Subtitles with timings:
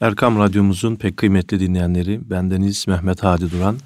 [0.00, 3.78] Erkam Radyomuzun pek kıymetli dinleyenleri, bendeniz Mehmet Hadi Duran.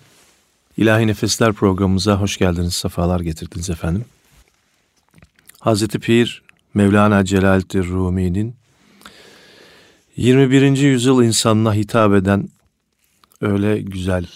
[0.77, 4.05] İlahi Nefesler programımıza hoş geldiniz, sefalar getirdiniz efendim.
[5.61, 6.43] Hazreti Pir
[6.75, 8.55] Mevlana Celaleddin Rumi'nin
[10.17, 10.77] 21.
[10.77, 12.49] yüzyıl insanına hitap eden
[13.41, 14.27] öyle güzel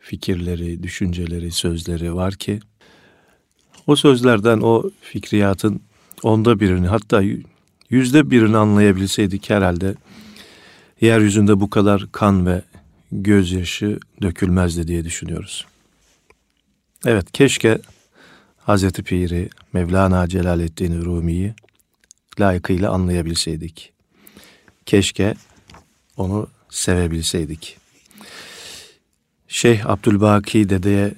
[0.00, 2.60] fikirleri, düşünceleri, sözleri var ki
[3.86, 5.80] o sözlerden o fikriyatın
[6.22, 7.22] onda birini hatta
[7.90, 9.94] yüzde birini anlayabilseydik herhalde
[11.02, 12.62] yeryüzünde bu kadar kan ve
[13.12, 15.66] gözyaşı dökülmezdi diye düşünüyoruz.
[17.06, 17.78] Evet keşke
[18.58, 21.54] Hazreti Pir'i, Mevlana Celaleddin Rumi'yi
[22.40, 23.92] layıkıyla anlayabilseydik.
[24.86, 25.34] Keşke
[26.16, 27.76] onu sevebilseydik.
[29.48, 31.14] Şeyh Abdülbaki dedeye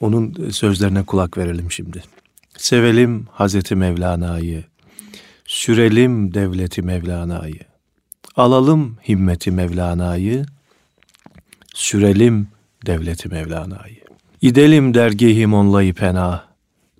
[0.00, 2.02] onun sözlerine kulak verelim şimdi.
[2.56, 4.64] Sevelim Hazreti Mevlana'yı,
[5.46, 7.67] sürelim devleti Mevlana'yı.
[8.38, 10.46] Alalım himmeti Mevlana'yı,
[11.74, 12.48] sürelim
[12.86, 14.04] devleti Mevlana'yı.
[14.42, 16.44] İdelim dergihi monlayı pena,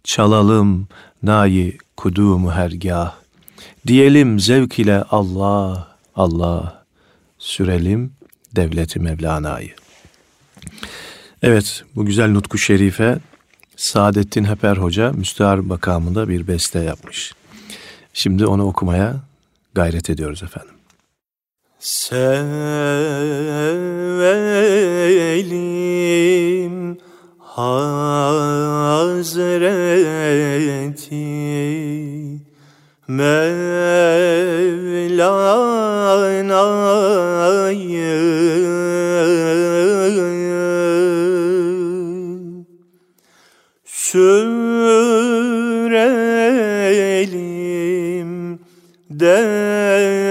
[0.05, 0.89] çalalım
[1.23, 3.15] nayi kudumu hergah.
[3.87, 6.85] Diyelim zevk ile Allah, Allah,
[7.39, 8.13] sürelim
[8.57, 9.75] devleti Mevlana'yı.
[11.43, 13.19] Evet, bu güzel nutku şerife
[13.77, 17.33] Saadettin Heper Hoca müstehar makamında bir beste yapmış.
[18.13, 19.17] Şimdi onu okumaya
[19.75, 20.78] gayret ediyoruz efendim.
[21.81, 23.39] Sevelim
[27.39, 28.79] Hazreti
[33.09, 33.69] Mevlana'yı
[43.85, 44.99] sürelim
[49.11, 50.28] devleti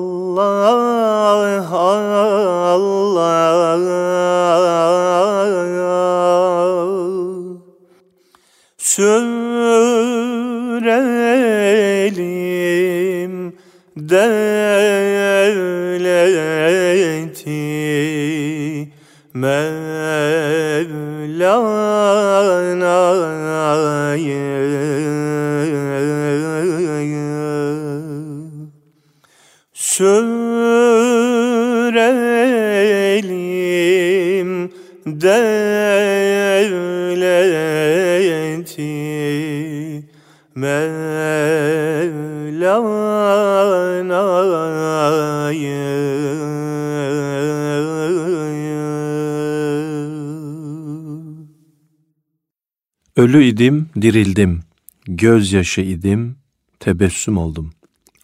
[53.18, 54.60] Ölü idim, dirildim.
[55.06, 56.36] Gözyaşı idim,
[56.80, 57.70] tebessüm oldum.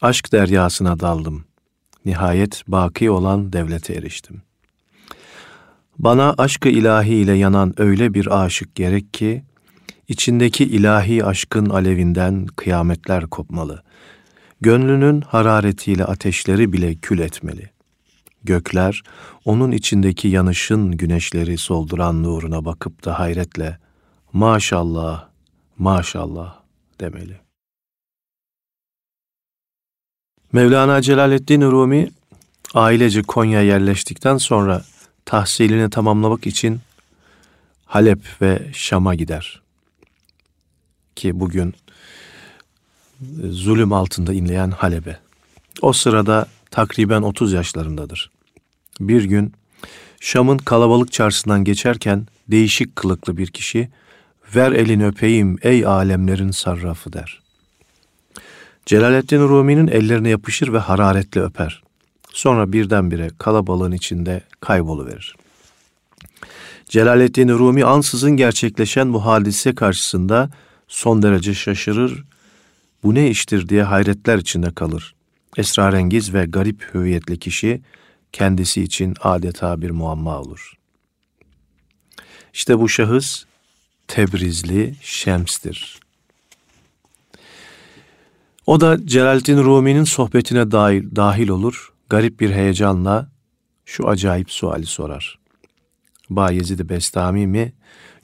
[0.00, 1.44] Aşk deryasına daldım.
[2.04, 4.42] Nihayet baki olan devlete eriştim.
[5.98, 9.44] Bana aşkı ilahi ile yanan öyle bir aşık gerek ki,
[10.08, 13.82] içindeki ilahi aşkın alevinden kıyametler kopmalı.
[14.60, 17.70] Gönlünün hararetiyle ateşleri bile kül etmeli.
[18.44, 19.02] Gökler,
[19.44, 23.83] onun içindeki yanışın güneşleri solduran nuruna bakıp da hayretle,
[24.34, 25.28] maşallah,
[25.78, 26.60] maşallah
[27.00, 27.40] demeli.
[30.52, 32.10] Mevlana Celaleddin Rumi
[32.74, 34.84] ailece Konya'ya yerleştikten sonra
[35.24, 36.80] tahsilini tamamlamak için
[37.84, 39.62] Halep ve Şam'a gider.
[41.16, 41.74] Ki bugün
[43.20, 45.18] e, zulüm altında inleyen Halep'e.
[45.82, 48.30] O sırada takriben 30 yaşlarındadır.
[49.00, 49.52] Bir gün
[50.20, 53.88] Şam'ın kalabalık çarşısından geçerken değişik kılıklı bir kişi
[54.54, 57.40] ver elini öpeyim ey alemlerin sarrafı der.
[58.86, 61.82] Celaleddin Rumi'nin ellerine yapışır ve hararetle öper.
[62.32, 65.36] Sonra birdenbire kalabalığın içinde kayboluverir.
[66.88, 70.50] Celaleddin Rumi ansızın gerçekleşen bu hadise karşısında
[70.88, 72.24] son derece şaşırır,
[73.02, 75.14] bu ne iştir diye hayretler içinde kalır.
[75.56, 77.82] Esrarengiz ve garip hüviyetli kişi
[78.32, 80.74] kendisi için adeta bir muamma olur.
[82.52, 83.44] İşte bu şahıs
[84.08, 86.00] Tebrizli Şems'tir.
[88.66, 93.28] O da Celaleddin Rumi'nin sohbetine dahil, dahil olur, garip bir heyecanla
[93.86, 95.38] şu acayip suali sorar.
[96.30, 97.72] Bayezid-i Bestami mi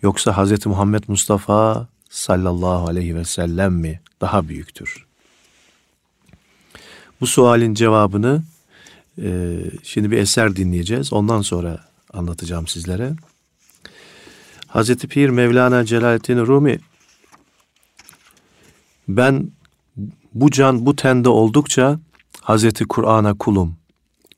[0.03, 0.67] yoksa Hz.
[0.67, 5.07] Muhammed Mustafa sallallahu aleyhi ve sellem mi daha büyüktür?
[7.21, 8.43] Bu sualin cevabını
[9.23, 11.13] e, şimdi bir eser dinleyeceğiz.
[11.13, 13.13] Ondan sonra anlatacağım sizlere.
[14.71, 16.79] Hazreti Pir Mevlana Celaleddin Rumi
[19.09, 19.51] ben
[20.35, 22.01] bu can bu tende oldukça
[22.41, 23.77] Hazreti Kur'an'a kulum,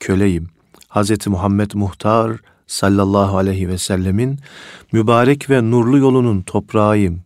[0.01, 0.49] köleyim.
[0.89, 2.37] Hazreti Muhammed Muhtar
[2.67, 4.39] sallallahu aleyhi ve sellemin
[4.93, 7.21] mübarek ve nurlu yolunun toprağıyım.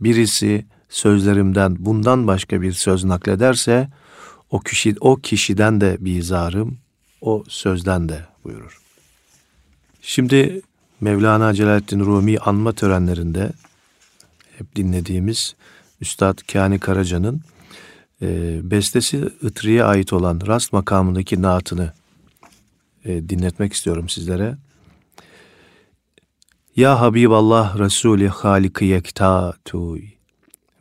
[0.00, 3.88] Birisi sözlerimden bundan başka bir söz naklederse
[4.50, 6.78] o kişi o kişiden de bizarım,
[7.20, 8.80] o sözden de buyurur.
[10.02, 10.62] Şimdi
[11.00, 13.52] Mevlana Celaleddin Rumi anma törenlerinde
[14.58, 15.54] hep dinlediğimiz
[16.00, 17.40] Üstad Kani Karaca'nın
[18.22, 21.92] e, bestesi Itri'ye ait olan rast makamındaki naatını
[23.04, 24.56] e, dinletmek istiyorum sizlere.
[26.76, 30.00] Ya Habiballah Resulü Haliki Yekta Tuy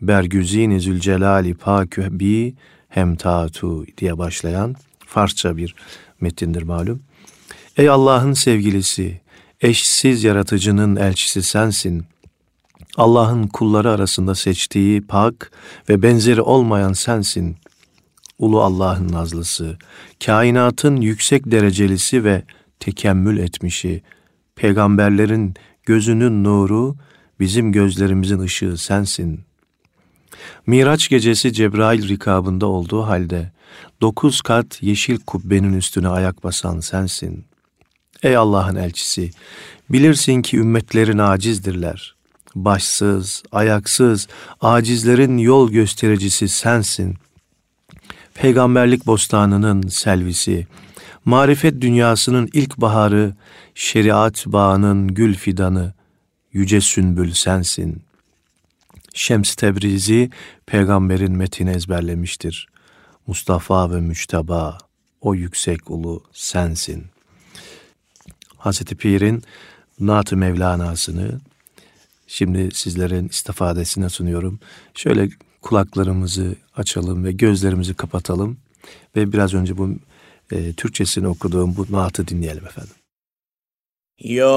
[0.01, 2.56] Bergüzini Zülcelali Pakü Bi
[2.89, 4.75] Hemtatu diye başlayan
[5.06, 5.75] Farsça bir
[6.21, 7.04] metindir malum.
[7.77, 9.21] Ey Allah'ın sevgilisi,
[9.63, 12.06] eşsiz yaratıcının elçisi sensin.
[12.98, 15.51] Allah'ın kulları arasında seçtiği pak
[15.89, 17.57] ve benzeri olmayan sensin.
[18.39, 19.77] Ulu Allah'ın nazlısı,
[20.25, 22.43] kainatın yüksek derecelisi ve
[22.79, 24.01] tekemmül etmişi,
[24.55, 25.53] peygamberlerin
[25.84, 26.96] gözünün nuru,
[27.39, 29.41] bizim gözlerimizin ışığı sensin.
[30.67, 33.51] Miraç gecesi Cebrail rikabında olduğu halde,
[34.01, 37.46] dokuz kat yeşil kubbenin üstüne ayak basan sensin.
[38.24, 39.32] Ey Allah'ın elçisi,
[39.89, 42.15] bilirsin ki ümmetlerin acizdirler.
[42.56, 44.27] Başsız, ayaksız,
[44.62, 47.15] acizlerin yol göstericisi sensin.
[48.34, 50.68] Peygamberlik bostanının selvisi,
[51.25, 53.36] marifet dünyasının ilk baharı,
[53.75, 55.94] şeriat bağının gül fidanı,
[56.53, 58.03] yüce sünbül sensin.
[59.13, 60.30] Şems Tebrizi
[60.65, 62.68] peygamberin metini ezberlemiştir.
[63.27, 64.77] Mustafa ve Müçteba,
[65.22, 67.12] o yüksek ulu sensin.
[68.63, 69.43] Hazreti Pir'in
[70.00, 71.39] Naat-ı Mevlana'sını
[72.27, 74.60] şimdi sizlerin istifadesine sunuyorum.
[74.93, 75.29] Şöyle
[75.62, 78.58] kulaklarımızı açalım ve gözlerimizi kapatalım
[79.15, 79.89] ve biraz önce bu
[80.51, 82.96] e, Türkçesini okuduğum bu naatı dinleyelim efendim.
[84.20, 84.53] Ya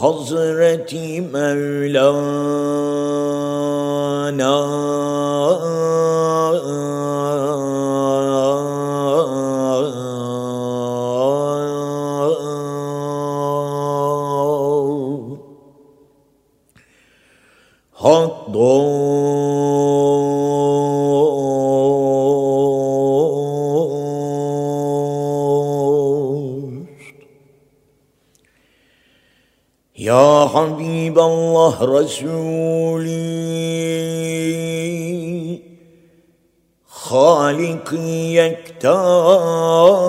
[0.00, 2.30] Hazreti Mevlana
[31.70, 33.20] Habiballah Resulü
[36.88, 37.92] Halik
[38.34, 39.99] yektatür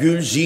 [0.00, 0.45] Bergüzini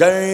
[0.00, 0.29] say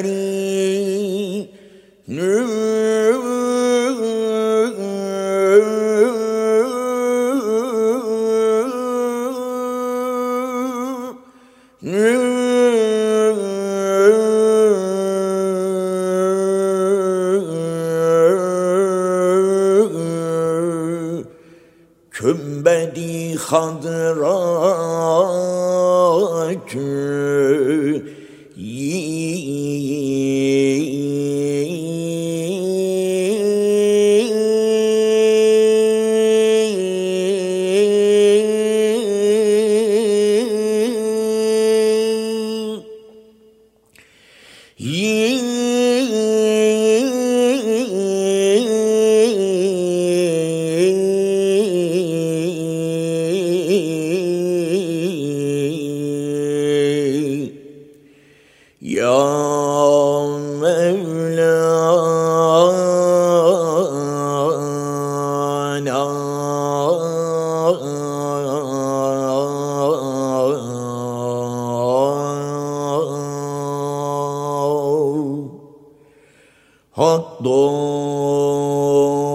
[76.96, 79.25] Hot dog.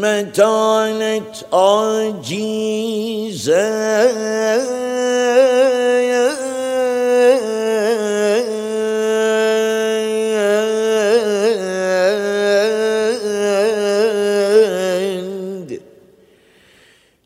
[0.00, 2.70] metanet acize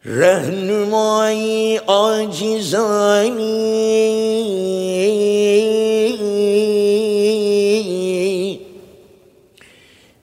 [0.05, 3.55] Rehnumai acizani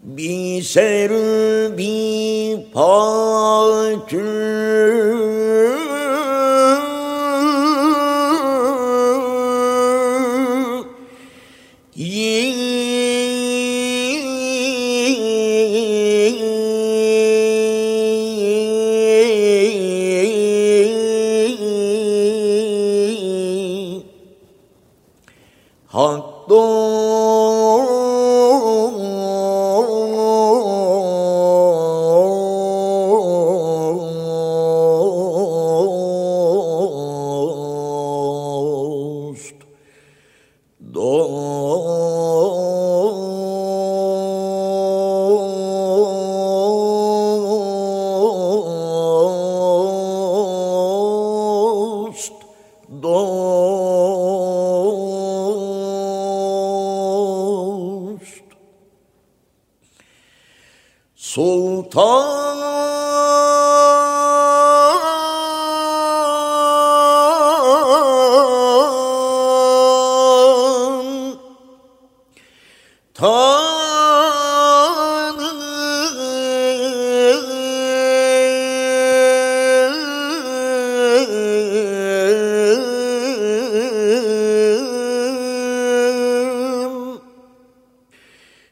[0.04, 1.31] Bi serü
[2.73, 4.61] Fortune.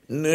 [0.09, 0.33] Servi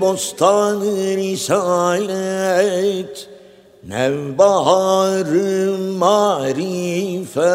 [0.00, 2.56] bostanı risalet
[3.88, 7.46] Nevbaharı marifet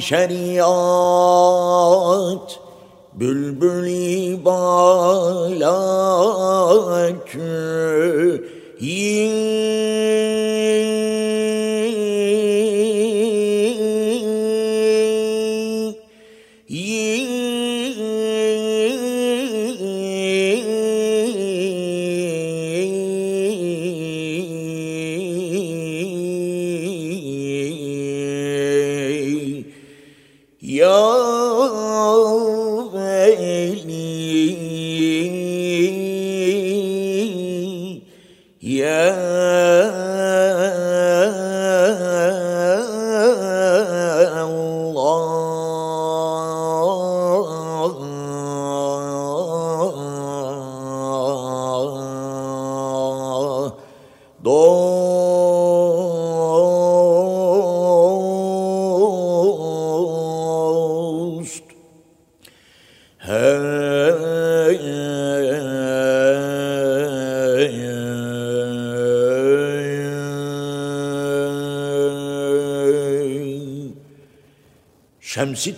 [0.00, 1.49] شريعا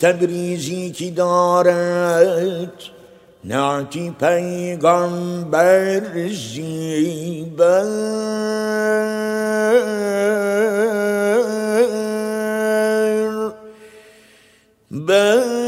[0.02, 2.78] Tebrizi ki daret
[3.44, 7.86] Nati peygamber ziber
[14.90, 15.61] ber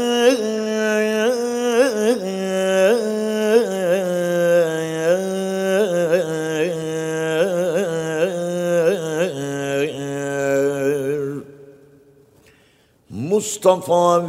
[13.45, 14.19] Mustafa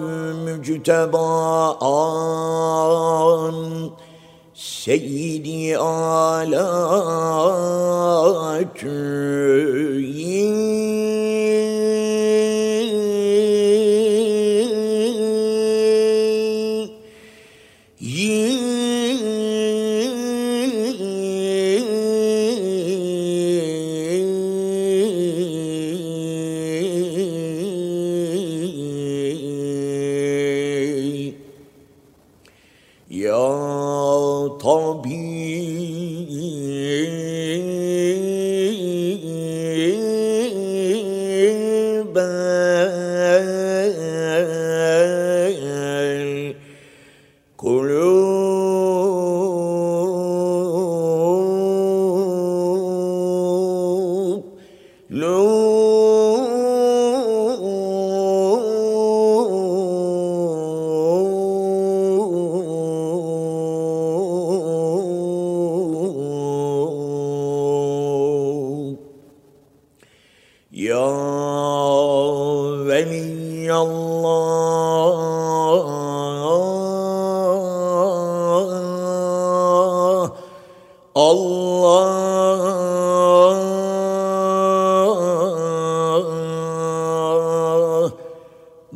[0.44, 1.16] müctebaan
[4.54, 6.66] Seyyidi alakü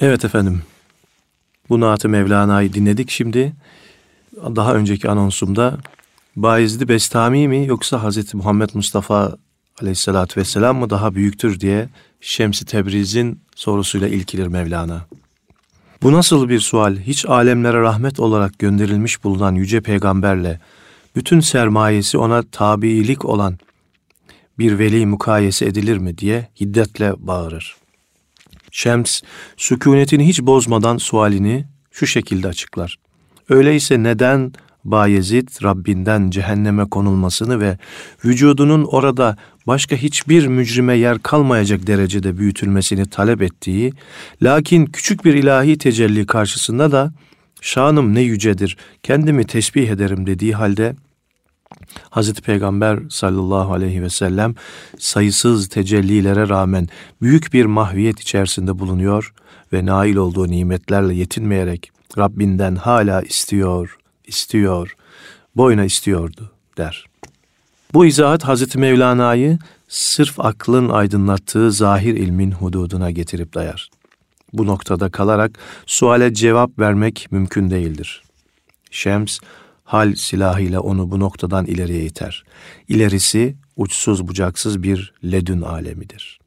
[0.01, 0.61] Evet efendim.
[1.69, 3.53] Bu Naat-ı Mevlana'yı dinledik şimdi.
[4.35, 5.77] Daha önceki anonsumda
[6.35, 9.37] Bayezid Bestami mi yoksa Hazreti Muhammed Mustafa
[9.81, 11.89] Aleyhisselatü Vesselam mı daha büyüktür diye
[12.21, 15.05] Şems-i Tebriz'in sorusuyla ilkilir Mevlana.
[16.01, 16.97] Bu nasıl bir sual?
[16.97, 20.59] Hiç alemlere rahmet olarak gönderilmiş bulunan yüce peygamberle
[21.15, 23.57] bütün sermayesi ona tabiilik olan
[24.59, 27.75] bir veli mukayese edilir mi diye hiddetle bağırır.
[28.71, 29.21] Şems,
[29.57, 32.99] sükunetini hiç bozmadan sualini şu şekilde açıklar.
[33.49, 37.77] Öyleyse neden Bayezid Rabbinden cehenneme konulmasını ve
[38.25, 43.93] vücudunun orada başka hiçbir mücrime yer kalmayacak derecede büyütülmesini talep ettiği,
[44.41, 47.13] lakin küçük bir ilahi tecelli karşısında da
[47.61, 50.95] şanım ne yücedir, kendimi tesbih ederim dediği halde
[52.09, 54.55] Hazreti Peygamber sallallahu aleyhi ve sellem
[54.99, 56.87] sayısız tecellilere rağmen
[57.21, 59.33] büyük bir mahviyet içerisinde bulunuyor
[59.73, 64.95] ve nail olduğu nimetlerle yetinmeyerek Rabbinden hala istiyor, istiyor,
[65.55, 67.12] boyuna istiyordu der.
[67.93, 73.89] Bu izahat Hazreti Mevlana'yı sırf aklın aydınlattığı zahir ilmin hududuna getirip dayar.
[74.53, 78.23] Bu noktada kalarak suale cevap vermek mümkün değildir.
[78.91, 79.39] Şems,
[79.83, 82.43] hal silahıyla onu bu noktadan ileriye iter.
[82.87, 86.39] İlerisi uçsuz bucaksız bir ledün alemidir.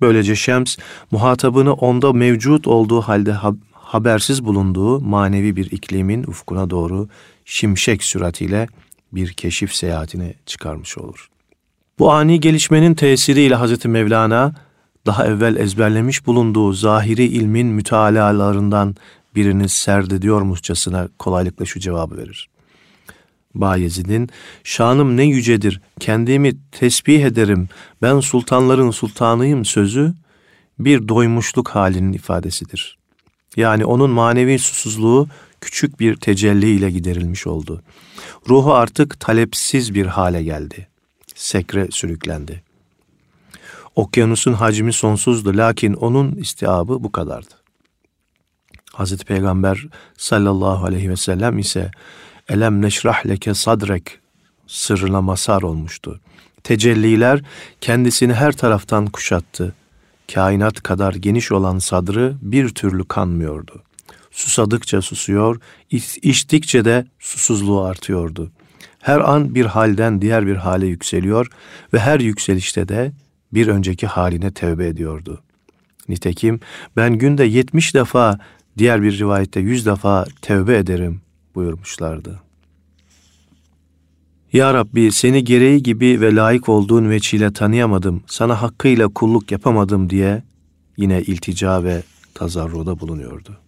[0.00, 0.76] Böylece Şems,
[1.10, 3.36] muhatabını onda mevcut olduğu halde
[3.72, 7.08] habersiz bulunduğu manevi bir iklimin ufkuna doğru
[7.44, 8.66] şimşek süratiyle
[9.14, 11.28] bir keşif seyahatine çıkarmış olur.
[11.98, 14.54] Bu ani gelişmenin tesiriyle Hazreti Mevlana
[15.06, 18.96] daha evvel ezberlemiş bulunduğu zahiri ilmin mütealalarından
[19.34, 22.48] birini serdediyormuşçasına kolaylıkla şu cevabı verir.
[23.54, 24.28] Bayezid'in
[24.64, 27.68] şanım ne yücedir, kendimi tesbih ederim,
[28.02, 30.14] ben sultanların sultanıyım sözü
[30.78, 32.98] bir doymuşluk halinin ifadesidir.
[33.56, 35.28] Yani onun manevi susuzluğu
[35.64, 37.82] küçük bir tecelli ile giderilmiş oldu.
[38.48, 40.88] Ruhu artık talepsiz bir hale geldi.
[41.34, 42.62] Sekre sürüklendi.
[43.96, 47.54] Okyanusun hacmi sonsuzdu lakin onun istiabı bu kadardı.
[48.92, 51.90] Hazreti Peygamber sallallahu aleyhi ve sellem ise
[52.48, 54.18] elem neşrah leke sadrek
[54.66, 56.20] sırrına masar olmuştu.
[56.64, 57.42] Tecelliler
[57.80, 59.74] kendisini her taraftan kuşattı.
[60.34, 63.82] Kainat kadar geniş olan sadrı bir türlü kanmıyordu.
[64.34, 65.60] Susadıkça susuyor,
[66.22, 68.50] içtikçe de susuzluğu artıyordu.
[68.98, 71.46] Her an bir halden diğer bir hale yükseliyor
[71.92, 73.12] ve her yükselişte de
[73.52, 75.42] bir önceki haline tevbe ediyordu.
[76.08, 76.60] Nitekim
[76.96, 78.38] ben günde yetmiş defa,
[78.78, 81.20] diğer bir rivayette yüz defa tevbe ederim
[81.54, 82.40] buyurmuşlardı.
[84.52, 90.42] Ya Rabbi seni gereği gibi ve layık olduğun veçile tanıyamadım, sana hakkıyla kulluk yapamadım diye
[90.96, 92.02] yine iltica ve
[92.34, 93.63] tazarruda bulunuyordu.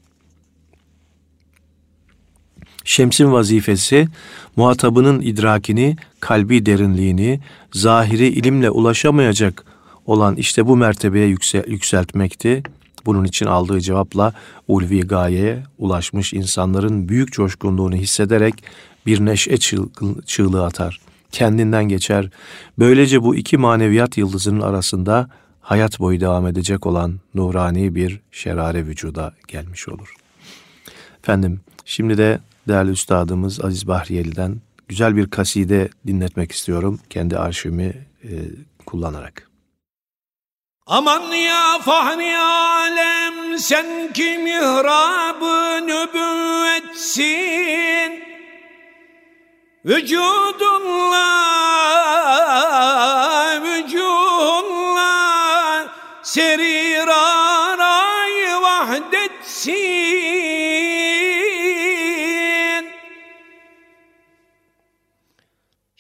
[2.87, 4.09] Şems'in vazifesi
[4.57, 7.41] muhatabının idrakini, kalbi derinliğini,
[7.73, 9.65] zahiri ilimle ulaşamayacak
[10.07, 12.63] olan işte bu mertebeye yüksel, yükseltmekti.
[13.07, 14.33] Bunun için aldığı cevapla
[14.69, 18.65] ulvi gayeye ulaşmış insanların büyük coşkunluğunu hissederek
[19.07, 19.57] bir neşe
[20.27, 21.01] çığlığı atar.
[21.33, 22.31] Kendinden geçer.
[22.79, 29.33] Böylece bu iki maneviyat yıldızının arasında hayat boyu devam edecek olan nurani bir şerare vücuda
[29.49, 30.15] gelmiş olur.
[31.23, 34.57] Efendim şimdi de değerli üstadımız Aziz Bahriyeli'den
[34.89, 38.31] güzel bir kaside dinletmek istiyorum kendi arşivimi e,
[38.87, 39.51] kullanarak.
[40.87, 47.27] Aman ya fahri alem sen ki mihrabı nübüvvetsin
[49.85, 51.37] Vücudunla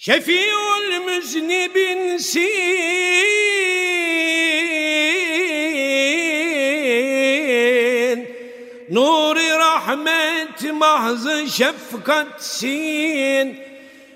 [0.06, 2.38] Şefiul müznibinsin
[8.90, 12.68] Nuri rahmet mahzı şefkatsin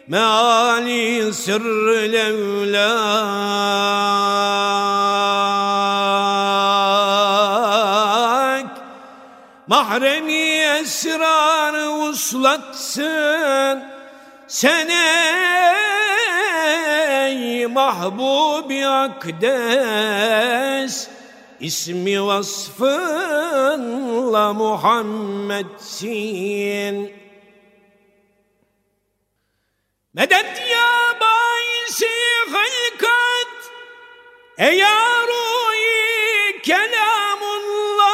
[0.09, 3.11] meali sırrı levlak
[9.67, 10.43] Mahremi
[10.81, 13.83] esrarı uslatsın
[14.51, 14.89] sen
[17.23, 20.95] ey mahbubi akdes
[21.61, 26.97] ismi vasfınla Muhammedsin.
[30.15, 32.15] Medet ya baisi
[32.53, 33.57] halkat
[34.59, 35.93] Eyaruyi
[36.63, 38.11] kelamullah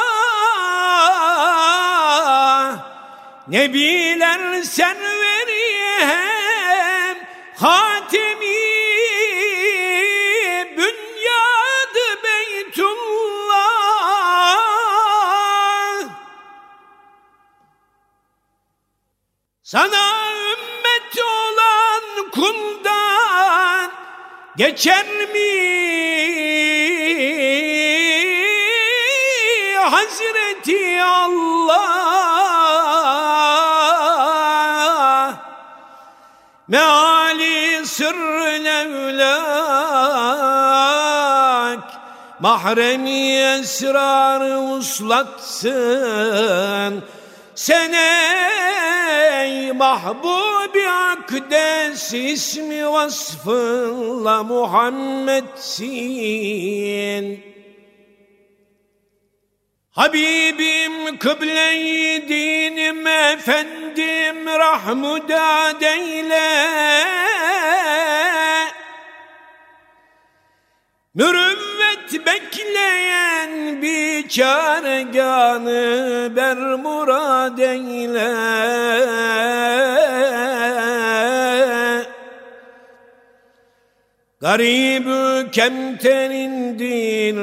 [3.47, 5.56] Nebiler serveri
[5.99, 7.17] hem
[7.55, 8.57] Hatemi
[10.77, 13.77] bünyadı Beytullah.
[19.63, 23.91] Sana ümmet olan kuldan
[24.57, 25.96] geçer mi
[40.17, 41.83] evlak
[42.39, 44.41] mahremi esrar
[44.77, 45.73] uslatsın
[47.55, 55.87] sen ey mahbubi akdes ismi vasfınla Muhammedsin.
[59.91, 66.67] Habibim kıble-i dinim efendim rahmudad eyle.
[71.17, 75.71] Mürüvvet bekleyen bir çareganı
[76.35, 78.33] ber murad eyle.
[84.41, 87.37] Garibü kemterindir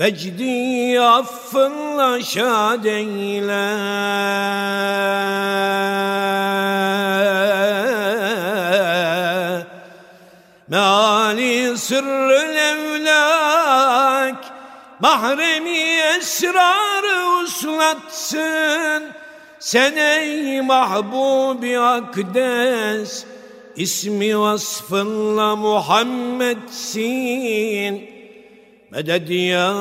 [0.00, 3.66] vecdi affınla şad eyle.
[10.68, 14.44] Meali sırrı evlak
[15.00, 15.78] Mahremi
[16.16, 19.02] esrarı uslatsın.
[19.58, 23.24] Sen ey mahbubi akdes
[23.76, 26.96] ismi vasfınla Muhammedsin.
[28.90, 29.72] Medet ya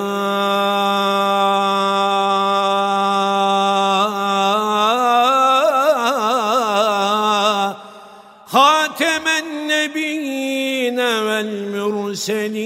[12.30, 12.66] mürselin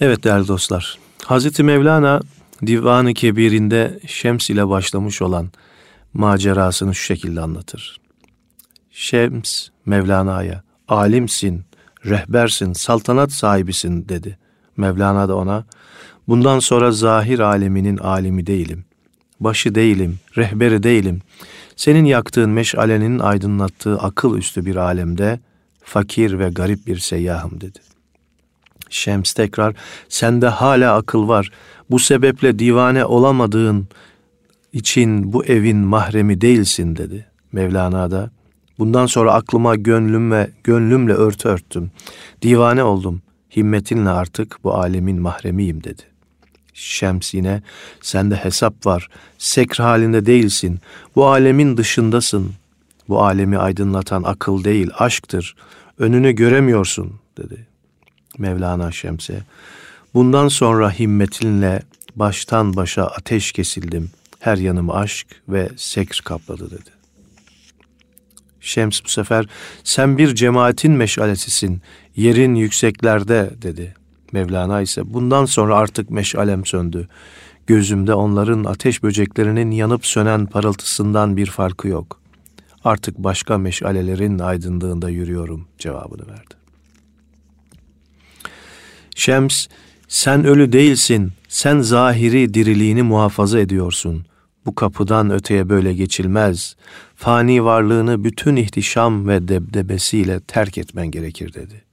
[0.00, 0.98] Evet değerli dostlar.
[1.24, 2.20] Hazreti Mevlana
[2.66, 5.50] Divan-ı Kebir'inde Şems ile başlamış olan
[6.14, 8.00] macerasını şu şekilde anlatır.
[8.90, 11.64] Şems Mevlana'ya alimsin,
[12.04, 14.38] rehbersin, saltanat sahibisin dedi.
[14.76, 15.64] Mevlana da ona
[16.28, 18.87] bundan sonra zahir aleminin alimi değilim.
[19.40, 21.20] Başı değilim, rehberi değilim.
[21.76, 25.40] Senin yaktığın meşalenin aydınlattığı akıl üstü bir alemde
[25.82, 27.78] fakir ve garip bir seyyahım dedi.
[28.90, 29.74] Şems tekrar
[30.08, 31.50] sende hala akıl var.
[31.90, 33.88] Bu sebeple divane olamadığın
[34.72, 37.26] için bu evin mahremi değilsin dedi.
[37.52, 38.30] Mevlana da
[38.78, 41.90] bundan sonra aklıma gönlüm ve gönlümle örtü örttüm.
[42.42, 43.22] Divane oldum.
[43.56, 46.02] Himmetinle artık bu alemin mahremiyim dedi.
[46.78, 47.62] Şems yine
[48.00, 49.08] sende hesap var.
[49.38, 50.80] Sekr halinde değilsin.
[51.16, 52.54] Bu alemin dışındasın.
[53.08, 55.56] Bu alemi aydınlatan akıl değil aşktır.
[55.98, 57.66] Önünü göremiyorsun dedi.
[58.38, 59.42] Mevlana Şems'e.
[60.14, 61.82] Bundan sonra himmetinle
[62.16, 64.10] baştan başa ateş kesildim.
[64.40, 66.90] Her yanım aşk ve sekr kapladı dedi.
[68.60, 69.46] Şems bu sefer
[69.84, 71.82] sen bir cemaatin meşalesisin.
[72.16, 73.94] Yerin yükseklerde dedi.
[74.32, 77.08] Mevlana ise bundan sonra artık meşalem söndü.
[77.66, 82.20] Gözümde onların ateş böceklerinin yanıp sönen parıltısından bir farkı yok.
[82.84, 86.54] Artık başka meşalelerin aydınlığında yürüyorum cevabını verdi.
[89.14, 89.66] Şems,
[90.08, 94.26] sen ölü değilsin, sen zahiri diriliğini muhafaza ediyorsun.
[94.66, 96.76] Bu kapıdan öteye böyle geçilmez.
[97.14, 101.87] Fani varlığını bütün ihtişam ve debdebesiyle terk etmen gerekir dedi.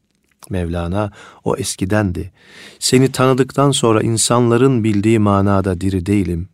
[0.49, 1.11] Mevlana
[1.43, 2.31] o eskidendi.
[2.79, 6.49] Seni tanıdıktan sonra insanların bildiği manada diri değilim.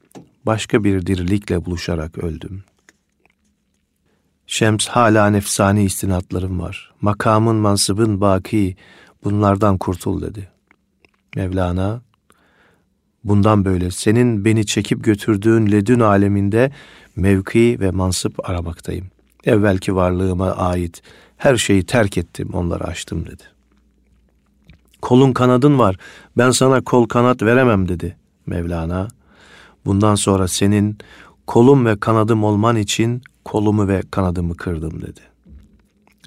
[0.45, 2.63] Başka bir dirilikle buluşarak öldüm.
[4.47, 6.93] Şems hala nefsani istinatlarım var.
[7.01, 8.75] Makamın, mansıbın baki,
[9.23, 10.49] bunlardan kurtul dedi.
[11.35, 12.01] Mevlana,
[13.23, 16.71] bundan böyle senin beni çekip götürdüğün ledün aleminde
[17.15, 19.07] mevki ve mansıp aramaktayım.
[19.43, 21.01] Evvelki varlığıma ait
[21.37, 23.43] her şeyi terk ettim, onları açtım dedi.
[25.01, 25.95] Kolun kanadın var,
[26.37, 29.07] ben sana kol kanat veremem dedi Mevlana.
[29.85, 30.97] Bundan sonra senin
[31.47, 35.19] kolum ve kanadım olman için kolumu ve kanadımı kırdım dedi.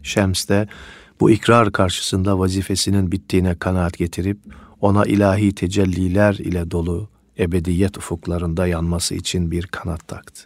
[0.03, 0.69] Şems de
[1.21, 4.39] bu ikrar karşısında vazifesinin bittiğine kanaat getirip
[4.81, 7.09] ona ilahi tecelliler ile dolu
[7.39, 10.43] ebediyet ufuklarında yanması için bir kanat taktı.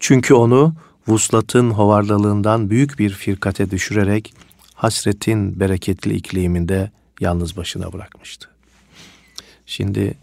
[0.00, 0.74] Çünkü onu
[1.08, 4.34] vuslatın hovarlalığından büyük bir firkate düşürerek
[4.74, 6.90] hasretin bereketli ikliminde
[7.20, 8.48] yalnız başına bırakmıştı.
[9.66, 10.14] Şimdi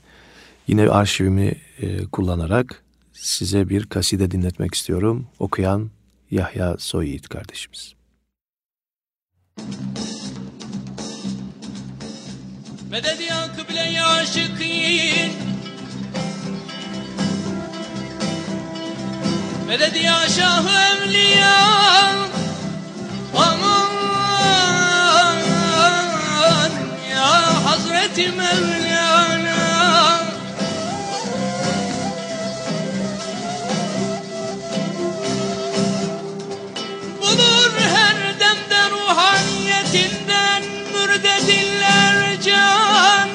[0.68, 2.84] yine arşivimi e, kullanarak
[3.14, 5.28] size bir kaside dinletmek istiyorum.
[5.40, 5.90] Okuyan
[6.32, 7.96] Yahya Soyyiğit kardeşimiz.
[12.92, 15.32] Medet ya kıble ya şıkîn
[19.68, 21.56] Medet ya Şah Evliya
[23.38, 23.75] Aman
[27.66, 29.62] Hazreti Mevlana.
[37.22, 40.64] Bulur her demde ruhaniyetinden
[40.94, 43.30] mürde diller can.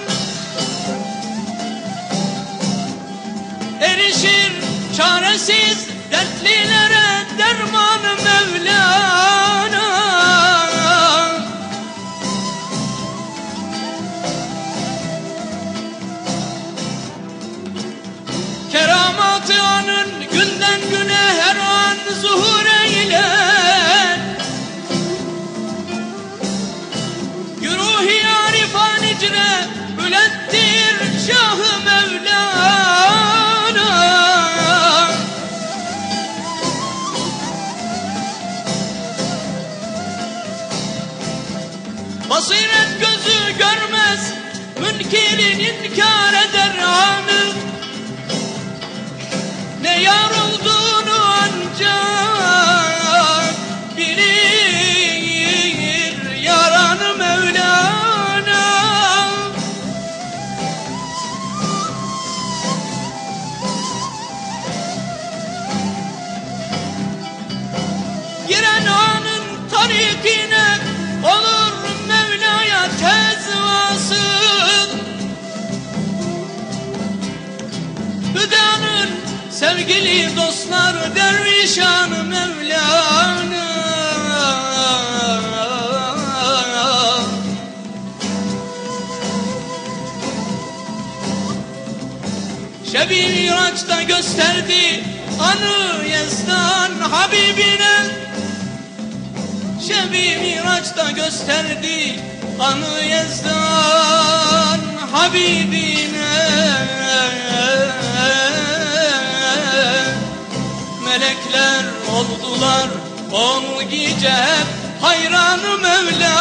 [3.80, 4.52] Erişir
[4.96, 9.09] çaresiz dertlilere derman Mevlana
[80.70, 83.70] dostlar dervişan Mevlana.
[92.92, 95.04] Şebi Miraç'ta gösterdi
[95.40, 98.06] anı Yezdan Habibine.
[99.88, 102.20] Şebi Miraç'ta gösterdi
[102.60, 104.80] anı Yezdan
[105.12, 106.20] Habibine
[111.50, 112.88] Melekler oldular
[113.32, 114.66] on gece hep
[115.00, 116.36] hayranı Mevlana.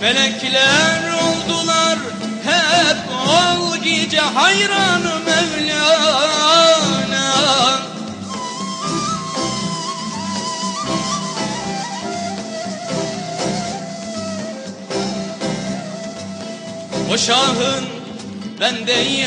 [0.00, 1.98] Melekler oldular
[2.44, 2.96] hep
[3.28, 6.54] ol gece hayranı Mevlana.
[17.12, 17.84] O şahın
[18.60, 19.26] bende-i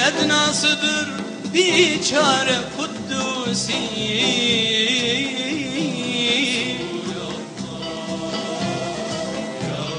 [1.57, 3.73] Biçare Kuddusi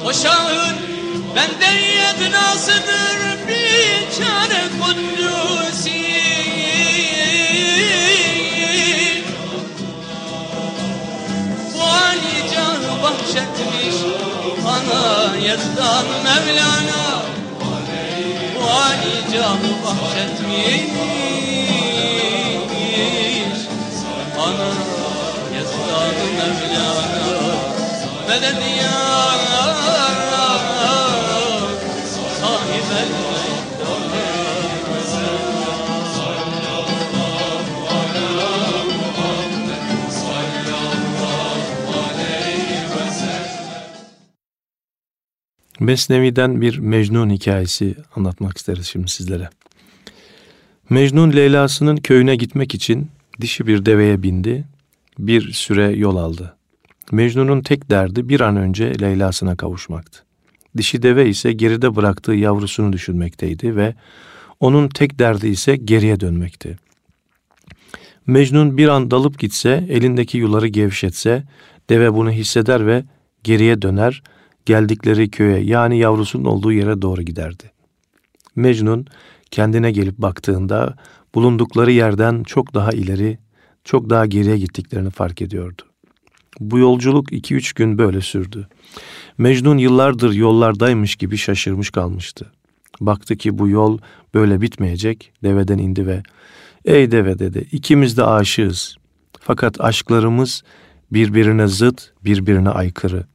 [0.04, 0.76] O şahın
[1.36, 6.04] bende-i ednasıdır Biçare Kuddusi
[11.74, 13.96] Bu Ali bahşetmiş
[14.66, 17.17] Ana Yezdan Mevlana
[18.78, 21.08] Ali canı bahşetmiş
[24.44, 24.70] Ana
[25.54, 27.54] Yezdan Mevlana.
[28.28, 30.27] Medet ya
[45.88, 49.48] Mesnevi'den bir Mecnun hikayesi anlatmak isteriz şimdi sizlere.
[50.90, 53.10] Mecnun Leyla'sının köyüne gitmek için
[53.40, 54.64] dişi bir deveye bindi,
[55.18, 56.56] bir süre yol aldı.
[57.12, 60.24] Mecnun'un tek derdi bir an önce Leyla'sına kavuşmaktı.
[60.76, 63.94] Dişi deve ise geride bıraktığı yavrusunu düşünmekteydi ve
[64.60, 66.78] onun tek derdi ise geriye dönmekti.
[68.26, 71.44] Mecnun bir an dalıp gitse, elindeki yuları gevşetse,
[71.90, 73.04] deve bunu hisseder ve
[73.44, 74.22] geriye döner,
[74.68, 77.72] geldikleri köye yani yavrusunun olduğu yere doğru giderdi.
[78.56, 79.06] Mecnun
[79.50, 80.96] kendine gelip baktığında
[81.34, 83.38] bulundukları yerden çok daha ileri,
[83.84, 85.82] çok daha geriye gittiklerini fark ediyordu.
[86.60, 88.68] Bu yolculuk iki üç gün böyle sürdü.
[89.38, 92.52] Mecnun yıllardır yollardaymış gibi şaşırmış kalmıştı.
[93.00, 93.98] Baktı ki bu yol
[94.34, 96.22] böyle bitmeyecek, deveden indi ve
[96.84, 98.96] ''Ey deve'' dedi, ''ikimiz de aşığız.
[99.40, 100.62] Fakat aşklarımız
[101.12, 103.26] birbirine zıt, birbirine aykırı.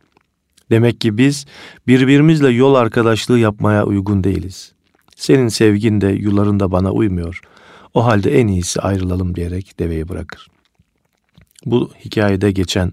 [0.72, 1.46] Demek ki biz
[1.88, 4.74] birbirimizle yol arkadaşlığı yapmaya uygun değiliz.
[5.16, 7.42] Senin sevgin de yuların da bana uymuyor.
[7.94, 10.48] O halde en iyisi ayrılalım diyerek deveyi bırakır.
[11.66, 12.92] Bu hikayede geçen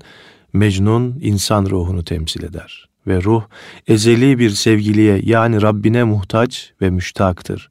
[0.53, 3.43] Mecnun insan ruhunu temsil eder ve ruh
[3.89, 7.71] ezeli bir sevgiliye yani Rabbine muhtaç ve müştaktır.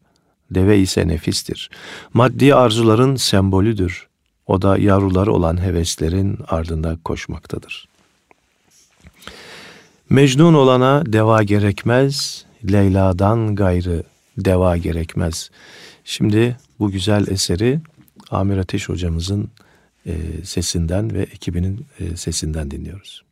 [0.51, 1.69] deve ise nefistir.
[2.13, 4.07] Maddi arzuların sembolüdür.
[4.47, 7.88] O da yavruları olan heveslerin ardında koşmaktadır.
[10.09, 14.03] Mecnun olana deva gerekmez, Leyla'dan gayrı
[14.37, 15.51] deva gerekmez.
[16.03, 17.81] Şimdi bu güzel eseri
[18.31, 19.49] Amir Ateş hocamızın
[20.05, 23.23] e, sesinden ve ekibinin e, sesinden dinliyoruz.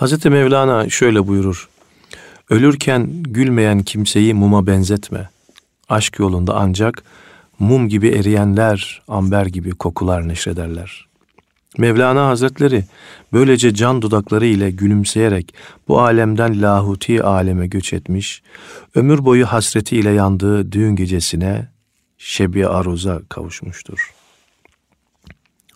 [0.00, 1.68] Hazreti Mevlana şöyle buyurur.
[2.50, 5.28] Ölürken gülmeyen kimseyi muma benzetme.
[5.88, 7.02] Aşk yolunda ancak
[7.58, 11.06] mum gibi eriyenler, amber gibi kokular neşrederler.
[11.78, 12.84] Mevlana Hazretleri
[13.32, 15.54] böylece can dudakları ile gülümseyerek
[15.88, 18.42] bu alemden lahuti aleme göç etmiş,
[18.94, 21.68] ömür boyu hasreti ile yandığı düğün gecesine
[22.18, 24.14] şebi aruza kavuşmuştur.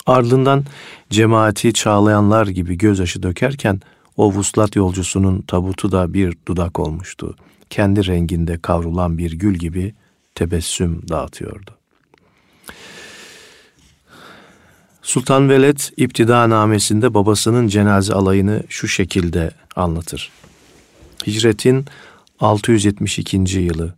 [0.06, 0.64] Ardından
[1.10, 3.80] cemaati çağlayanlar gibi gözyaşı dökerken
[4.16, 7.36] o vuslat yolcusunun tabutu da bir dudak olmuştu.
[7.70, 9.94] Kendi renginde kavrulan bir gül gibi
[10.34, 11.70] tebessüm dağıtıyordu.
[15.02, 20.30] Sultan Veled İptida namesinde babasının cenaze alayını şu şekilde anlatır.
[21.26, 21.84] Hicretin
[22.40, 23.58] 672.
[23.58, 23.94] yılı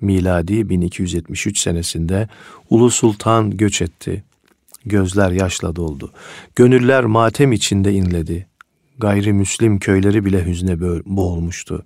[0.00, 2.28] miladi 1273 senesinde
[2.70, 4.24] Ulu Sultan göç etti.
[4.86, 6.12] Gözler yaşla doldu.
[6.56, 8.46] Gönüller matem içinde inledi
[9.02, 11.84] gayrimüslim köyleri bile hüzne boğulmuştu.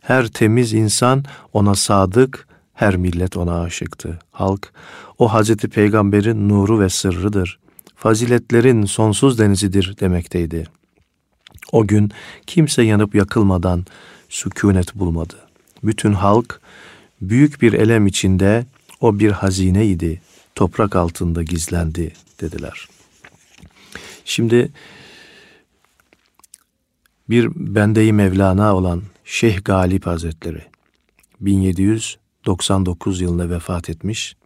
[0.00, 4.18] Her temiz insan ona sadık, her millet ona aşıktı.
[4.30, 4.72] Halk,
[5.18, 7.58] o Hazreti Peygamber'in nuru ve sırrıdır.
[7.96, 10.66] Faziletlerin sonsuz denizidir demekteydi.
[11.72, 12.10] O gün
[12.46, 13.86] kimse yanıp yakılmadan
[14.28, 15.36] sükunet bulmadı.
[15.82, 16.60] Bütün halk
[17.20, 18.66] büyük bir elem içinde
[19.00, 20.20] o bir hazineydi,
[20.54, 22.88] toprak altında gizlendi dediler.
[24.24, 24.70] Şimdi
[27.30, 30.62] bir bendeyi Mevlana olan Şeyh Galip Hazretleri
[31.40, 34.36] 1799 yılında vefat etmiş.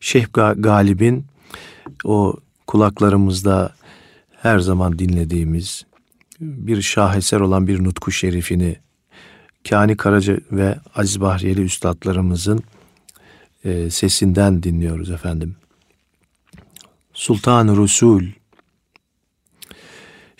[0.00, 1.24] Şeyh Galib'in
[2.04, 3.74] o kulaklarımızda
[4.30, 5.84] her zaman dinlediğimiz
[6.40, 8.76] bir şaheser olan bir nutku şerifini
[9.68, 12.62] Kani Karaca ve Aziz Bahriyeli üstadlarımızın
[13.64, 15.56] e, sesinden dinliyoruz efendim.
[17.14, 18.22] Sultan-ı Resul,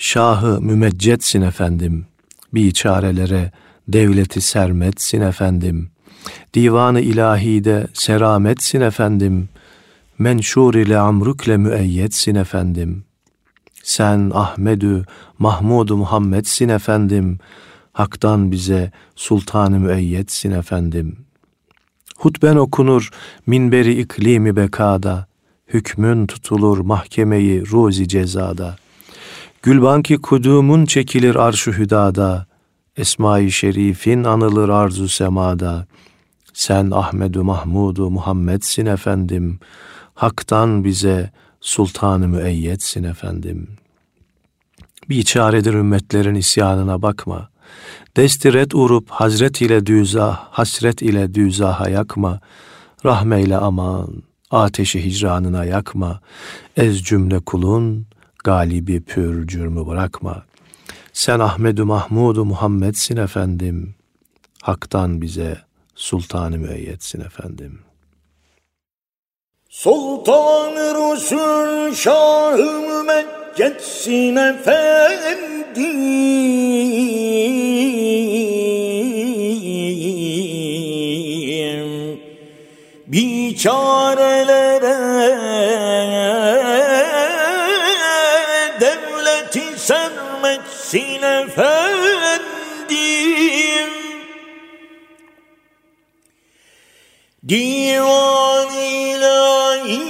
[0.04, 2.06] Şahı mümeccetsin efendim,
[2.54, 3.52] biçarelere
[3.88, 5.90] devleti sermetsin efendim.
[6.54, 9.48] Divanı ilahide serametsin efendim,
[10.18, 13.04] menşur ile amrükle müeyyetsin efendim.
[13.82, 15.04] Sen Ahmedü
[15.38, 17.38] Mahmudu Muhammedsin efendim,
[17.92, 21.16] Hak'tan bize sultanı müeyyetsin efendim.
[22.16, 23.10] Hutben okunur
[23.46, 25.26] minberi iklimi bekada,
[25.68, 28.83] hükmün tutulur mahkemeyi ruzi cezada.
[29.64, 32.46] Gülbanki kudumun çekilir arşu hüdada,
[32.96, 35.86] Esma-i Şerif'in anılır arzu semada.
[36.52, 39.58] Sen Ahmedu Mahmudu Muhammedsin efendim,
[40.14, 43.68] Hak'tan bize sultanı müeyyetsin efendim.
[45.08, 47.48] Bir çaredir ümmetlerin isyanına bakma.
[48.16, 52.40] Destiret urup hazret ile düza, hasret ile düzaha yakma.
[53.04, 54.08] Rahmeyle aman,
[54.50, 56.20] ateşi hicranına yakma.
[56.76, 58.06] Ez cümle kulun,
[58.44, 60.44] galibi pür cürmü bırakma.
[61.12, 63.94] Sen Ahmedu Mahmudu Muhammedsin efendim.
[64.62, 65.58] Hak'tan bize
[65.94, 67.80] sultanı müeyyetsin efendim.
[69.68, 75.54] Sultan-ı Resul Şah-ı Mümeccetsin efendim
[83.06, 84.94] Biçarelere
[90.84, 92.84] sermetsin efendim
[97.48, 98.68] Divan
[99.00, 100.00] ilahi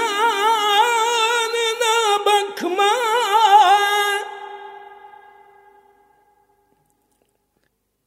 [2.26, 2.92] bakma.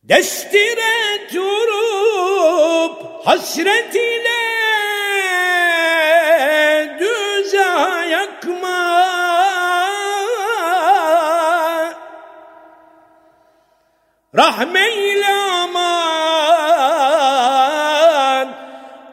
[0.02, 4.57] Destire durup hasret ile
[14.38, 16.88] Rahmeyle aman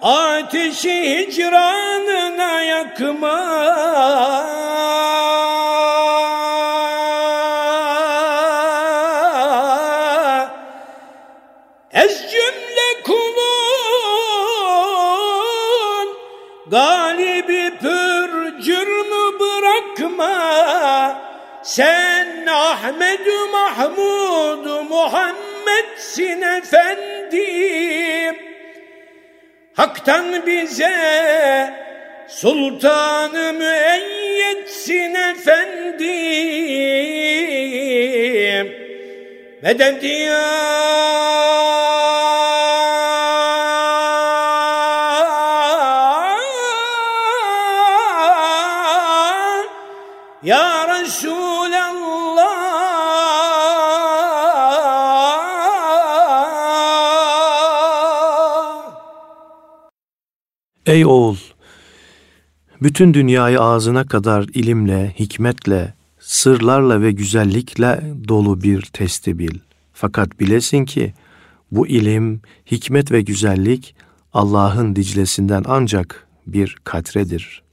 [0.02, 3.40] ateşi hicranına yakma.
[11.94, 13.26] Ez cümle kulun
[16.68, 20.36] galibi pür cürmü bırakma.
[21.64, 22.05] Sen
[22.76, 28.36] Ahmedü Mahmud Muhammedsin efendim.
[29.74, 30.94] Hak'tan bize
[32.28, 36.06] sultanı müeyyetsin efendim.
[39.62, 40.66] Medet ya
[50.44, 51.55] Ya Resulallah
[60.96, 61.36] Ey oğul!
[62.82, 69.60] Bütün dünyayı ağzına kadar ilimle, hikmetle, sırlarla ve güzellikle dolu bir testi bil.
[69.94, 71.14] Fakat bilesin ki
[71.72, 72.42] bu ilim,
[72.72, 73.96] hikmet ve güzellik
[74.34, 77.64] Allah'ın diclesinden ancak bir katredir.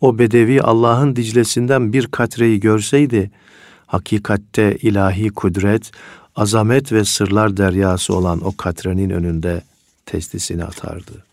[0.00, 3.30] O bedevi Allah'ın diclesinden bir katreyi görseydi,
[3.86, 5.90] hakikatte ilahi kudret,
[6.36, 9.62] azamet ve sırlar deryası olan o katrenin önünde
[10.06, 11.27] testisini atardı.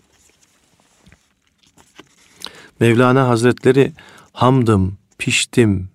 [2.80, 3.94] Mevlana Hazretleri
[4.34, 5.90] hamdım, piştim,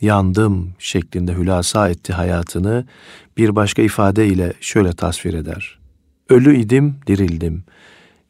[0.00, 2.86] yandım şeklinde hülasa etti hayatını
[3.36, 5.78] bir başka ifade ile şöyle tasvir eder.
[6.28, 7.64] Ölü idim, dirildim.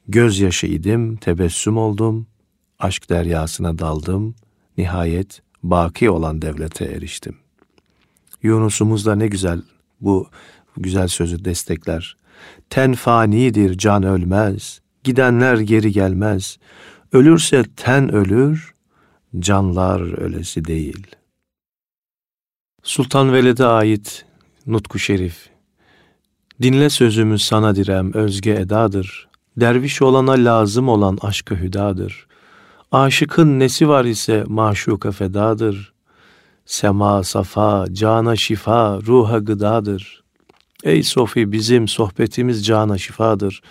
[0.08, 2.26] Gözyaşı idim, tebessüm oldum.
[2.78, 4.34] Aşk deryasına daldım.
[4.78, 7.36] Nihayet baki olan devlete eriştim.
[8.42, 9.62] Yunus'umuz da ne güzel
[10.00, 10.28] bu
[10.76, 12.16] güzel sözü destekler.
[12.70, 14.80] Ten fanidir, can ölmez.
[15.04, 16.58] Gidenler geri gelmez.
[17.14, 18.74] Ölürse ten ölür,
[19.38, 21.06] canlar ölesi değil.
[22.82, 24.26] Sultan Veled'e ait
[24.66, 25.48] Nutku Şerif.
[26.62, 29.28] Dinle sözümü sana direm özge edadır.
[29.56, 32.26] Derviş olana lazım olan aşkı hüdadır.
[32.92, 35.94] Aşıkın nesi var ise maşuka fedadır.
[36.66, 40.23] Sema safa, cana şifa, ruha gıdadır.
[40.84, 43.62] Ey Sofi bizim sohbetimiz cana şifadır.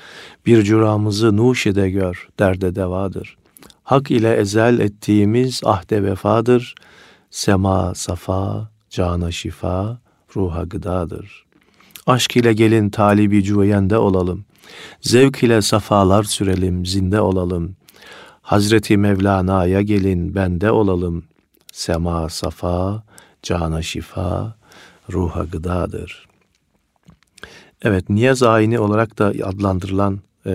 [0.46, 3.38] Bir curamızı nuş ede gör, derde devadır.
[3.84, 6.76] Hak ile ezel ettiğimiz ahde vefadır.
[7.32, 9.98] Sema safa, cana şifa,
[10.36, 11.46] ruha gıdadır.
[12.08, 14.46] Aşk ile gelin talibi cüveyende olalım.
[15.02, 17.76] Zevk ile safalar sürelim, zinde olalım.
[18.42, 21.24] Hazreti Mevlana'ya gelin, bende olalım.
[21.72, 23.04] Sema safa,
[23.44, 24.56] cana şifa,
[25.12, 26.33] ruha gıdadır.
[27.84, 30.52] Evet, niyaz ayini olarak da adlandırılan e,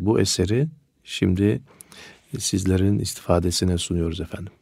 [0.00, 0.68] bu eseri
[1.04, 1.60] şimdi
[2.38, 4.52] sizlerin istifadesine sunuyoruz efendim.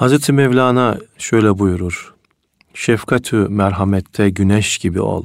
[0.00, 2.14] Hazreti Mevlana şöyle buyurur.
[2.74, 5.24] Şefkatü merhamette güneş gibi ol.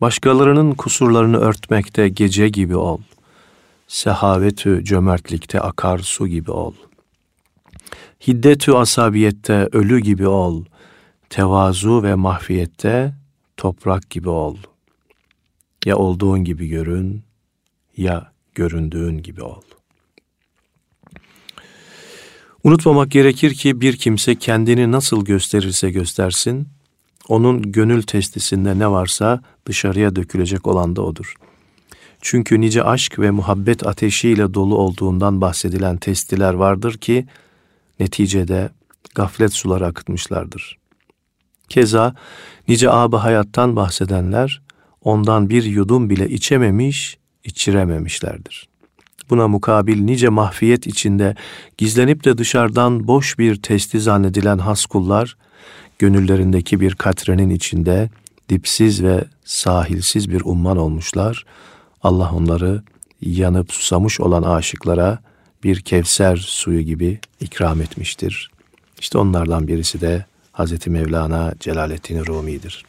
[0.00, 3.00] Başkalarının kusurlarını örtmekte gece gibi ol.
[3.88, 6.74] Sehavetü cömertlikte akar su gibi ol.
[8.26, 10.64] Hiddetü asabiyette ölü gibi ol.
[11.30, 13.14] Tevazu ve mahfiyette
[13.56, 14.56] toprak gibi ol.
[15.84, 17.22] Ya olduğun gibi görün,
[17.96, 19.62] ya göründüğün gibi ol.
[22.64, 26.68] Unutmamak gerekir ki bir kimse kendini nasıl gösterirse göstersin,
[27.28, 31.34] onun gönül testisinde ne varsa dışarıya dökülecek olan da odur.
[32.20, 37.26] Çünkü nice aşk ve muhabbet ateşiyle dolu olduğundan bahsedilen testiler vardır ki,
[38.00, 38.70] neticede
[39.14, 40.78] gaflet suları akıtmışlardır.
[41.68, 42.14] Keza
[42.68, 44.62] nice ab hayattan bahsedenler,
[45.02, 48.68] ondan bir yudum bile içememiş, içirememişlerdir.
[49.30, 51.34] Buna mukabil nice mahfiyet içinde
[51.78, 55.36] gizlenip de dışarıdan boş bir testi zannedilen has kullar,
[55.98, 58.10] gönüllerindeki bir katrenin içinde
[58.48, 61.44] dipsiz ve sahilsiz bir umman olmuşlar.
[62.02, 62.82] Allah onları
[63.20, 65.18] yanıp susamış olan aşıklara
[65.64, 68.50] bir kevser suyu gibi ikram etmiştir.
[69.00, 72.84] İşte onlardan birisi de Hazreti Mevlana Celaleddin Rumi'dir.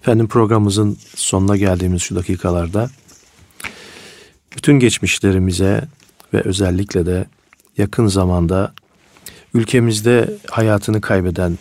[0.00, 2.90] Efendim programımızın sonuna geldiğimiz şu dakikalarda
[4.56, 5.84] bütün geçmişlerimize
[6.34, 7.26] ve özellikle de
[7.78, 8.72] yakın zamanda
[9.54, 11.58] ülkemizde hayatını kaybeden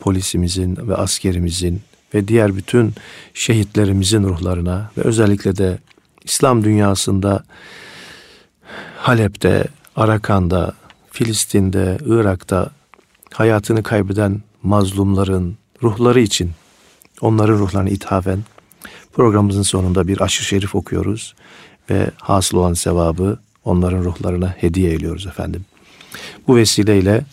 [0.00, 1.80] polisimizin ve askerimizin
[2.14, 2.94] ve diğer bütün
[3.34, 5.78] şehitlerimizin ruhlarına ve özellikle de
[6.24, 7.44] İslam dünyasında
[8.96, 9.64] Halep'te,
[9.96, 10.74] Arakan'da,
[11.10, 12.70] Filistin'de, Irak'ta
[13.32, 16.50] hayatını kaybeden mazlumların ruhları için
[17.20, 18.44] onların ruhlarını ithafen
[19.12, 21.34] programımızın sonunda bir aşırı şerif okuyoruz
[21.90, 25.64] ve hasıl olan sevabı onların ruhlarına hediye ediyoruz efendim.
[26.48, 27.24] Bu vesileyle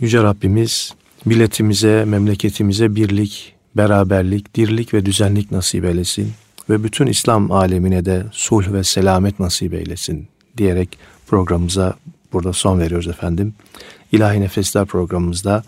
[0.00, 0.94] Yüce Rabbimiz
[1.25, 6.31] milletimize, memleketimize birlik, beraberlik, dirlik ve düzenlik nasip eylesin
[6.69, 10.27] ve bütün İslam alemine de sulh ve selamet nasip eylesin
[10.57, 11.93] diyerek programımıza
[12.33, 13.53] burada son veriyoruz efendim.
[14.11, 15.63] İlahi Nefesler programımızda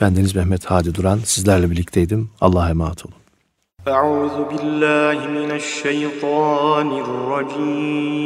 [0.00, 2.30] bendeniz Mehmet Hadi Duran sizlerle birlikteydim.
[2.40, 3.14] Allah'a emanet olun.
[3.98, 8.16] أعوذ بالله من الشيطان الرجيم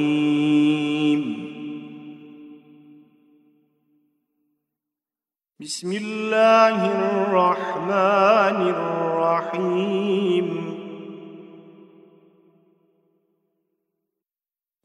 [5.66, 10.48] بسم الله الرحمن الرحيم.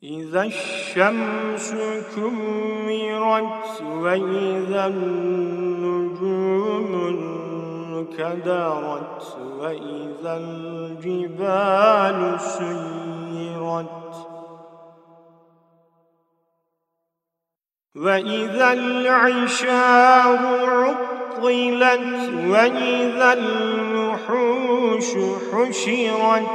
[0.02, 1.74] إذا الشمس
[2.14, 6.92] كورت وإذا النجوم
[7.98, 9.22] انكدرت
[9.60, 14.09] وإذا الجبال سيرت
[17.96, 20.38] وإذا العشار
[21.40, 25.08] عطلت وإذا الوحوش
[25.52, 26.46] حشرت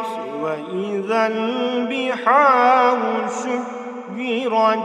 [0.42, 4.80] وإذا البحار سكرت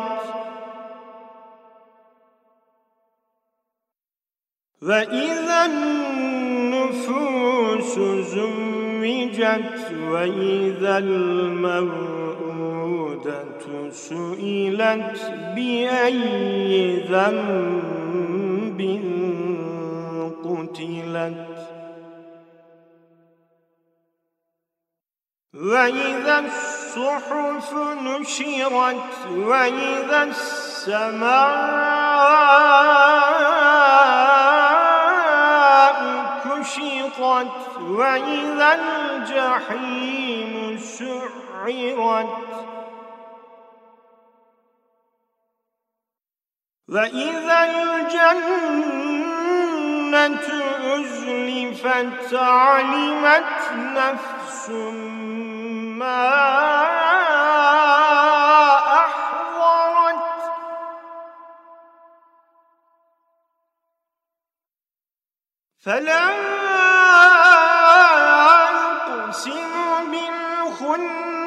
[4.82, 7.18] وإذا النفوس
[8.34, 10.98] زوجت وإذا
[13.26, 15.20] الموءودة سئلت
[15.54, 18.80] بأي ذنب
[20.44, 21.50] قتلت.
[25.54, 27.68] وإذا الصحف
[28.02, 31.50] نشرت وإذا السماء
[36.44, 42.49] كشطت وإذا الجحيم سعرت.
[46.90, 48.80] وإذا الجنة
[50.94, 54.70] أزلفت علمت نفس
[56.00, 56.28] ما
[58.98, 60.40] أحضرت
[65.84, 66.28] فلا
[69.16, 71.42] أقسم بالخنس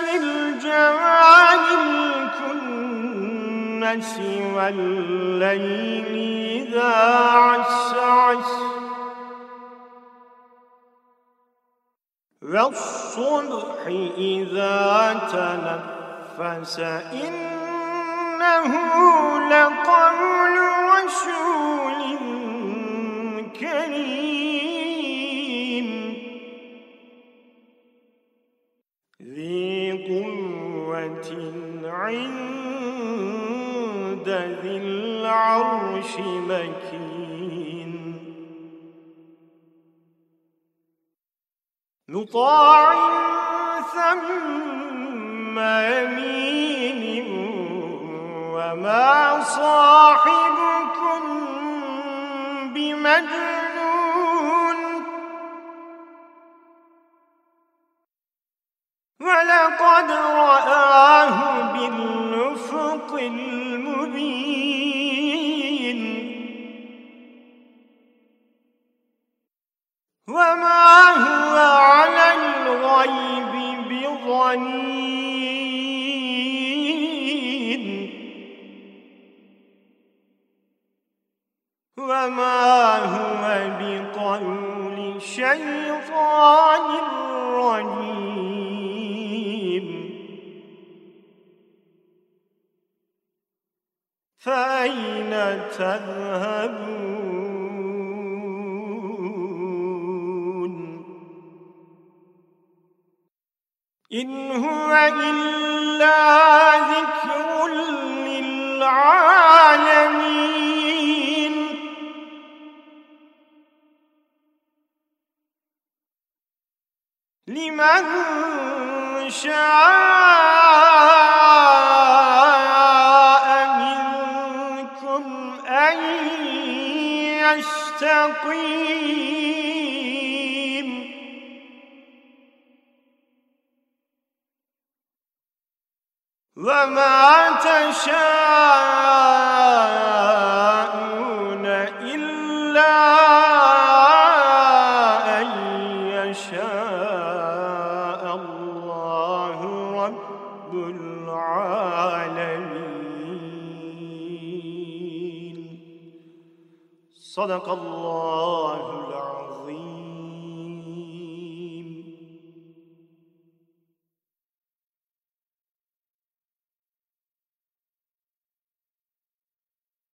[0.00, 1.62] الجوار
[3.82, 4.18] الكنس
[4.54, 6.06] والليل
[6.68, 6.94] إذا
[7.34, 8.52] عسعس.
[12.42, 13.86] والصبح
[14.18, 16.78] إذا تنفس
[17.12, 18.72] إنه
[19.48, 20.56] لقول
[20.94, 22.00] رسول
[23.60, 24.82] كريم.
[29.22, 31.28] ذي قوة
[31.84, 32.51] عند
[35.62, 37.92] العرش مكين.
[42.08, 42.94] مطاع
[43.80, 47.28] ثم يمين
[48.54, 51.22] وما صاحبكم
[52.74, 53.71] بمجنون.